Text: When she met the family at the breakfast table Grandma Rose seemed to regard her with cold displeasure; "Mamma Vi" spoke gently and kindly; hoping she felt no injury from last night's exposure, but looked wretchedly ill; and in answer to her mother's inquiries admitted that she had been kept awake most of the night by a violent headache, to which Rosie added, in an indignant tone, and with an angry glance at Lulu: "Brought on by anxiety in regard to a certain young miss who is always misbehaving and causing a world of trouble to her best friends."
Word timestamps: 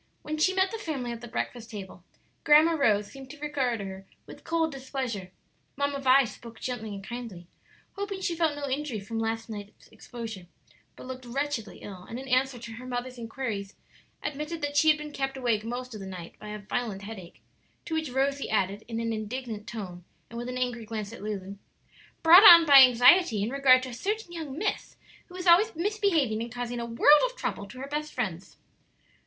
When 0.23 0.39
she 0.39 0.55
met 0.55 0.71
the 0.71 0.79
family 0.79 1.11
at 1.11 1.21
the 1.21 1.27
breakfast 1.27 1.69
table 1.69 2.03
Grandma 2.43 2.71
Rose 2.71 3.11
seemed 3.11 3.29
to 3.29 3.37
regard 3.39 3.81
her 3.81 4.07
with 4.25 4.43
cold 4.43 4.71
displeasure; 4.71 5.29
"Mamma 5.75 5.99
Vi" 5.99 6.23
spoke 6.25 6.59
gently 6.59 6.89
and 6.95 7.03
kindly; 7.03 7.45
hoping 7.93 8.19
she 8.19 8.35
felt 8.35 8.55
no 8.55 8.67
injury 8.67 8.99
from 8.99 9.19
last 9.19 9.47
night's 9.47 9.87
exposure, 9.89 10.47
but 10.95 11.05
looked 11.05 11.25
wretchedly 11.27 11.81
ill; 11.83 12.01
and 12.09 12.17
in 12.17 12.27
answer 12.27 12.57
to 12.57 12.71
her 12.71 12.87
mother's 12.87 13.19
inquiries 13.19 13.75
admitted 14.23 14.63
that 14.63 14.75
she 14.75 14.87
had 14.89 14.97
been 14.97 15.11
kept 15.13 15.37
awake 15.37 15.63
most 15.63 15.93
of 15.93 15.99
the 15.99 16.07
night 16.07 16.33
by 16.39 16.47
a 16.47 16.57
violent 16.57 17.03
headache, 17.03 17.43
to 17.85 17.93
which 17.93 18.09
Rosie 18.09 18.49
added, 18.49 18.83
in 18.87 18.99
an 18.99 19.13
indignant 19.13 19.67
tone, 19.67 20.03
and 20.31 20.39
with 20.39 20.49
an 20.49 20.57
angry 20.57 20.83
glance 20.83 21.13
at 21.13 21.21
Lulu: 21.21 21.57
"Brought 22.23 22.41
on 22.43 22.65
by 22.65 22.81
anxiety 22.81 23.43
in 23.43 23.51
regard 23.51 23.83
to 23.83 23.89
a 23.89 23.93
certain 23.93 24.31
young 24.31 24.57
miss 24.57 24.97
who 25.27 25.35
is 25.35 25.45
always 25.45 25.75
misbehaving 25.75 26.41
and 26.41 26.51
causing 26.51 26.79
a 26.79 26.87
world 26.87 27.21
of 27.29 27.35
trouble 27.35 27.67
to 27.67 27.77
her 27.79 27.87
best 27.87 28.11
friends." 28.11 28.57